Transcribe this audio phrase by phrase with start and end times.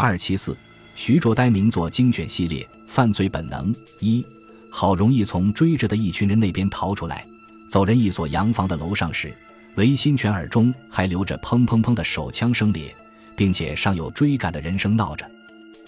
[0.00, 0.56] 二七四，
[0.94, 4.24] 徐卓呆名作精选系列《犯罪本能》一，
[4.70, 7.26] 好容易从追着的一群人那边逃出来，
[7.68, 9.36] 走人一所洋房的楼上时，
[9.74, 12.94] 韦新全耳中还留着砰砰砰的手枪声裂，
[13.34, 15.28] 并且尚有追赶的人声闹着。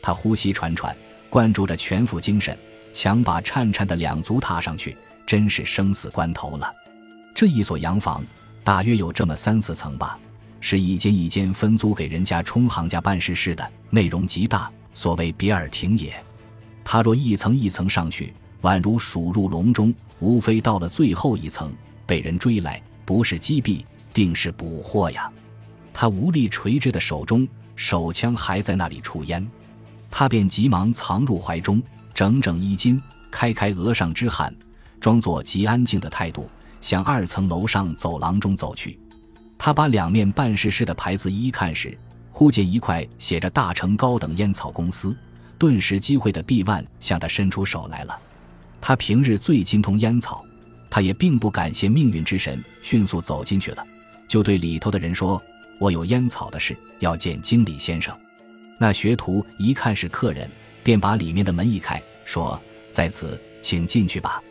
[0.02, 0.92] 他呼吸喘喘，
[1.28, 2.58] 灌注着全副精神，
[2.92, 6.74] 强把颤颤的两足踏上去，真是生死关头了。
[7.32, 8.26] 这一所洋房
[8.64, 10.18] 大约有这么三四层吧。
[10.60, 16.12] 是一间一间分租给人家充行家办事室的，内容极大，所谓别尔亭也。
[16.84, 21.72] 他若一层一层上去，宛如鼠入笼中，无非到了最后一层，
[22.06, 25.30] 被人追来，不是击毙，定是捕获呀。
[25.92, 29.46] 他无力垂着的手中手枪还在那里出烟，
[30.10, 33.00] 他便急忙藏入怀中，整整衣襟，
[33.30, 34.54] 开开额上之汗，
[35.00, 36.48] 装作极安静的态度，
[36.80, 38.98] 向二层楼上走廊中走去。
[39.62, 41.94] 他把两面办事室的牌子一一看时，
[42.30, 45.14] 忽见一块写着“大成高等烟草公司”，
[45.58, 48.18] 顿时机会的臂腕向他伸出手来了。
[48.80, 50.42] 他平日最精通烟草，
[50.88, 53.86] 他也并不感谢命运之神，迅速走进去了，
[54.26, 55.40] 就对里头的人说
[55.78, 58.16] ：“我有烟草的事要见经理先生。”
[58.80, 60.50] 那学徒一看是客人，
[60.82, 62.58] 便把里面的门一开，说
[62.90, 64.42] ：“在此，请进去吧。”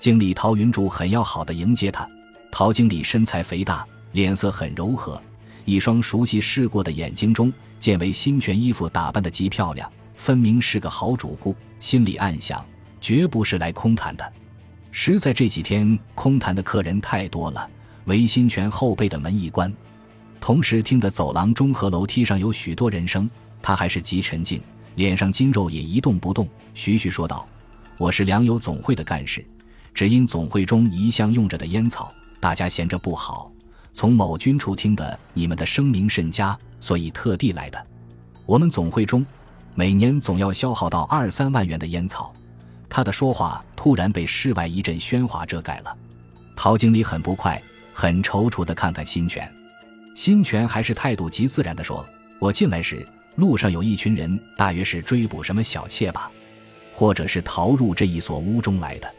[0.00, 2.08] 经理陶云柱很要好的迎接他。
[2.50, 3.86] 陶经理身材肥大。
[4.16, 5.22] 脸色很柔和，
[5.66, 11.54] 一双熟悉试过的眼睛中见为新全衣服打扮的极漂亮，分明是个好主顾。
[11.78, 12.64] 心里暗想，
[12.98, 14.32] 绝不是来空谈的。
[14.90, 17.68] 实在这几天空谈的客人太多了。
[18.06, 19.70] 韦新全后背的门一关，
[20.40, 23.28] 同时听得走廊中和楼梯上有许多人声，
[23.60, 24.62] 他还是极沉静，
[24.94, 27.46] 脸上筋肉也一动不动，徐徐说道
[27.98, 29.44] ：“我是粮油总会的干事，
[29.92, 33.52] 只因总会中一向用着的烟草，大家闲着不好。”
[33.96, 37.86] 从某军处听的你们的声名甚佳，所以特地来的。
[38.44, 39.24] 我们总会中
[39.74, 42.30] 每年总要消耗到二三万元的烟草。
[42.90, 45.96] 他的说话突然被室外一阵喧哗遮盖了。
[46.54, 47.60] 陶经理很不快，
[47.94, 49.50] 很踌躇地看看新泉。
[50.14, 52.06] 新泉还是态度极自然地说
[52.38, 56.30] ：“我进来时路上有一群人，大约是追捕什么小妾吧，
[56.92, 59.10] 或者是逃入这一所屋中来的。”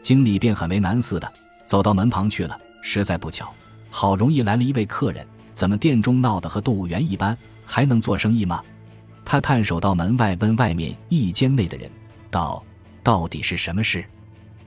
[0.00, 1.30] 经理便很为难似的
[1.66, 2.58] 走到门旁去了。
[2.80, 3.52] 实在不巧。
[3.96, 7.38] 好容易来了一位客人，怎么店中闹得和动物园一般？
[7.64, 8.60] 还能做生意吗？
[9.24, 11.88] 他探手到门外问外面一间内的人
[12.28, 12.60] 道
[13.04, 14.04] ：“到底是什么事？”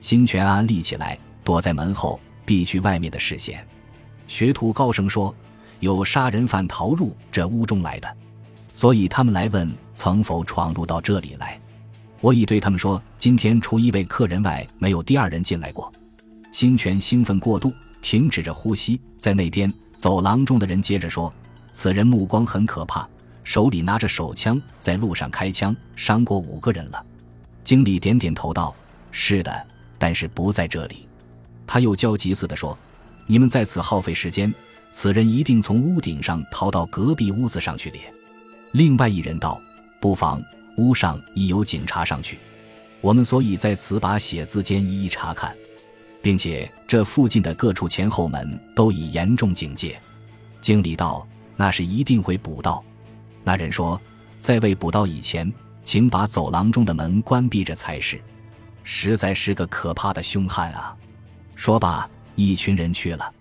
[0.00, 3.62] 新全安立起来，躲在门后，避去外面的视线。
[4.26, 5.34] 学徒高声说
[5.80, 8.16] ：“有杀人犯逃入这屋中来的，
[8.74, 11.60] 所以他们来问曾否闯入到这里来。
[12.22, 15.92] 我已对他们说，今天除一位客人外，没有第二人进来过。”
[16.50, 17.70] 新全兴奋过度。
[18.00, 21.32] 停止着呼吸，在那边走廊中的人接着说
[21.72, 23.08] ：“此人目光很可怕，
[23.44, 27.04] 手里拿着手枪，在路上开枪，伤过五个人了。”
[27.64, 28.74] 经理点点头道
[29.10, 29.66] ：“是的，
[29.98, 31.06] 但是不在这里。”
[31.66, 32.76] 他又焦急似的说
[33.26, 34.52] ：“你们在此耗费时间，
[34.90, 38.00] 此人一定从屋顶上逃到隔壁屋子上去咧。”
[38.72, 39.60] 另外一人道
[40.00, 40.42] ：“不妨，
[40.76, 42.38] 屋上已有警察上去，
[43.00, 45.54] 我们所以在此把写字间一一查看。”
[46.20, 50.00] 并且这附近的各处前后门都已严重警戒。
[50.60, 52.84] 经理道：“那是一定会补到。”
[53.44, 54.00] 那人说
[54.38, 55.52] ：“在未补到以前，
[55.84, 58.20] 请把走廊中的门关闭着才是。”
[58.82, 60.96] 实在是个可怕的凶悍啊！
[61.54, 63.32] 说罢，一群人去了。